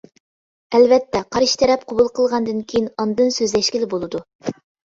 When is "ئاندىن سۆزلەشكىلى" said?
3.05-3.93